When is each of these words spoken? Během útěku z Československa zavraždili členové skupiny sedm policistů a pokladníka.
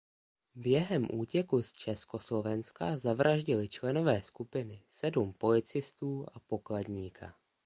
Během 0.55 1.07
útěku 1.13 1.61
z 1.61 1.73
Československa 1.73 2.97
zavraždili 2.97 3.69
členové 3.69 4.21
skupiny 4.21 4.81
sedm 4.89 5.33
policistů 5.33 6.25
a 6.33 6.39
pokladníka. 6.39 7.35